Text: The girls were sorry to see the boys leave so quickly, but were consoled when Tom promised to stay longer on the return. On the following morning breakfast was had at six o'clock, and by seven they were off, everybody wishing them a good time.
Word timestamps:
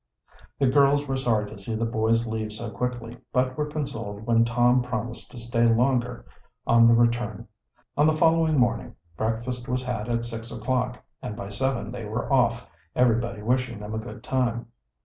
The 0.57 0.65
girls 0.65 1.07
were 1.07 1.15
sorry 1.15 1.47
to 1.51 1.59
see 1.59 1.75
the 1.75 1.85
boys 1.85 2.25
leave 2.25 2.51
so 2.53 2.71
quickly, 2.71 3.19
but 3.31 3.55
were 3.55 3.67
consoled 3.67 4.25
when 4.25 4.43
Tom 4.43 4.81
promised 4.81 5.29
to 5.29 5.37
stay 5.37 5.67
longer 5.67 6.25
on 6.65 6.87
the 6.87 6.95
return. 6.95 7.47
On 7.95 8.07
the 8.07 8.17
following 8.17 8.57
morning 8.57 8.95
breakfast 9.15 9.67
was 9.67 9.83
had 9.83 10.09
at 10.09 10.25
six 10.25 10.51
o'clock, 10.51 11.03
and 11.21 11.35
by 11.35 11.49
seven 11.49 11.91
they 11.91 12.05
were 12.05 12.33
off, 12.33 12.67
everybody 12.95 13.43
wishing 13.43 13.77
them 13.79 13.93
a 13.93 13.99
good 13.99 14.23
time. 14.23 14.69